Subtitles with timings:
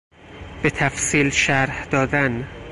[0.63, 2.47] به تفصیل شرح دادن